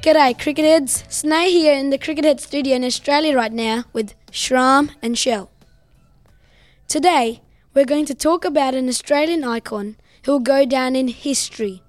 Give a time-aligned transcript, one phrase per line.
[0.00, 1.02] G'day, Cricktheads.
[1.08, 5.50] Snay here in the Crickthead studio in Australia right now with Shram and Shell.
[6.86, 7.42] Today,
[7.74, 11.82] we're going to talk about an Australian icon who will go down in history.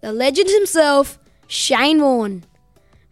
[0.00, 2.42] The legend himself, Shane Warne.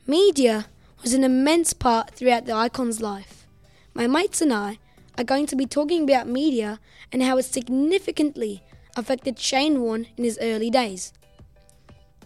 [0.05, 0.67] Media
[1.01, 3.47] was an immense part throughout the icon's life.
[3.95, 4.79] My mates and I
[5.17, 6.81] are going to be talking about media
[7.13, 8.65] and how it significantly
[8.97, 11.13] affected Shane Warne in his early days.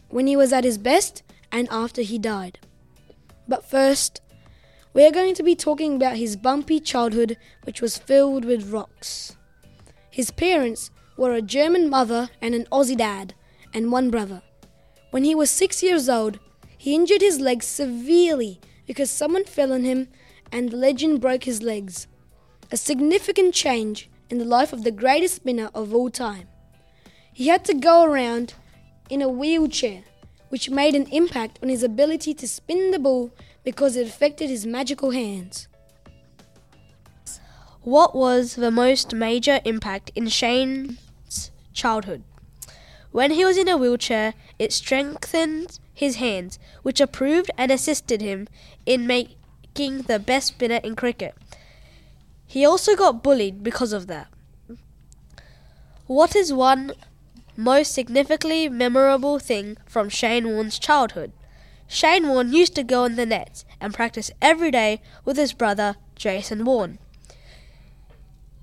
[0.09, 2.59] When he was at his best and after he died.
[3.47, 4.21] But first,
[4.93, 9.37] we are going to be talking about his bumpy childhood, which was filled with rocks.
[10.11, 13.35] His parents were a German mother and an Aussie dad,
[13.73, 14.43] and one brother.
[15.11, 16.39] When he was six years old,
[16.77, 20.09] he injured his legs severely because someone fell on him
[20.53, 22.07] and the legend broke his legs.
[22.71, 26.49] A significant change in the life of the greatest spinner of all time.
[27.33, 28.55] He had to go around
[29.11, 30.03] in a wheelchair,
[30.49, 33.31] which made an impact on his ability to spin the ball
[33.65, 35.69] because it affected his magical hands.
[37.83, 42.23] What was the most major impact in Shane's childhood?
[43.13, 48.49] When he was in a wheelchair, it strengthened his hands, which approved and assisted him
[48.85, 51.35] in making the best spinner in cricket.
[52.47, 54.29] He also got bullied because of that.
[56.07, 56.93] What is one
[57.59, 61.33] most significantly memorable thing from Shane Warne's childhood?
[61.89, 65.97] Shane Warne used to go in the nets and practice every day with his brother
[66.15, 67.01] Jason Warne.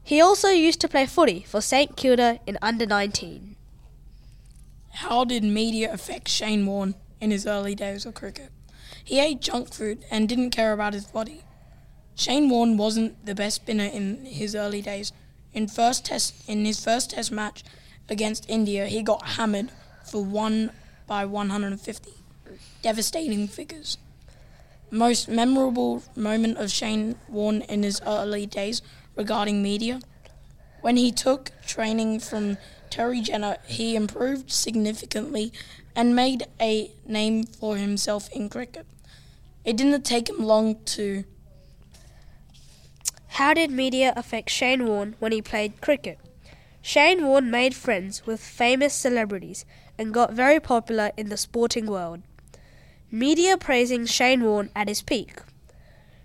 [0.02, 3.58] He also used to play footy for St Kilda in under 19.
[4.92, 8.50] How did media affect Shane Warne in his early days of cricket?
[9.04, 11.42] He ate junk food and didn't care about his body.
[12.16, 15.12] Shane Warne wasn't the best spinner in his early days.
[15.52, 17.64] In first test in his first test match
[18.10, 19.72] against India, he got hammered
[20.06, 20.72] for 1
[21.08, 22.12] by 150.
[22.82, 23.98] Devastating figures.
[24.92, 28.82] Most memorable moment of Shane Warne in his early days
[29.16, 30.00] regarding media?
[30.82, 32.58] When he took training from
[32.90, 35.52] Terry Jenner, he improved significantly
[35.96, 38.86] and made a name for himself in cricket.
[39.64, 41.24] It didn't take him long to.
[43.30, 46.20] How did media affect Shane Warne when he played cricket?
[46.88, 49.66] Shane Warne made friends with famous celebrities
[49.98, 52.22] and got very popular in the sporting world.
[53.10, 55.40] Media praising Shane Warne at his peak.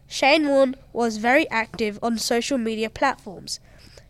[0.06, 3.58] Shane Warne was very active on social media platforms.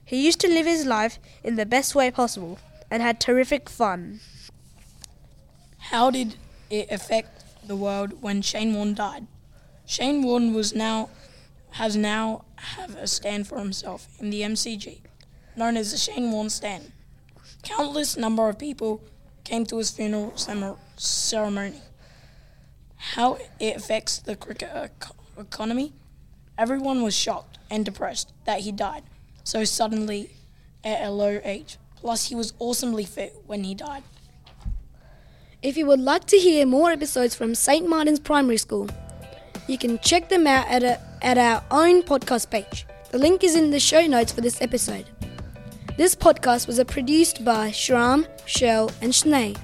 [0.04, 2.58] He used to live his life in the best way possible
[2.90, 4.18] and had terrific fun.
[5.78, 6.34] How did
[6.68, 9.28] it affect the world when Shane Warne died?
[9.86, 11.10] Shane Warne was now
[11.74, 15.02] has now have a stand for himself in the MCG,
[15.56, 16.92] known as the Shane Warne Stand.
[17.62, 19.02] Countless number of people
[19.44, 20.34] came to his funeral
[20.96, 21.80] ceremony.
[22.96, 24.92] How it affects the cricket
[25.38, 25.92] economy?
[26.58, 29.02] Everyone was shocked and depressed that he died
[29.44, 30.30] so suddenly
[30.84, 31.78] at a low age.
[31.96, 34.02] Plus, he was awesomely fit when he died.
[35.62, 37.86] If you would like to hear more episodes from St.
[37.86, 38.88] Martin's Primary School,
[39.66, 42.86] you can check them out at, a, at our own podcast page.
[43.10, 45.06] The link is in the show notes for this episode.
[46.00, 49.54] This podcast was produced by Shram, Shell, and Schnee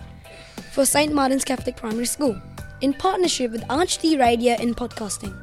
[0.70, 1.10] for St.
[1.10, 2.38] Martin's Catholic Primary School
[2.82, 5.34] in partnership with ArchD Radio and Podcasting.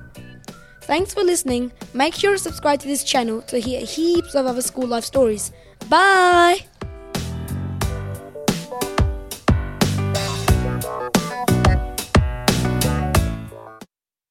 [0.81, 1.71] Thanks for listening.
[1.95, 5.51] Make sure to subscribe to this channel to hear heaps of other school life stories.
[5.89, 6.59] Bye!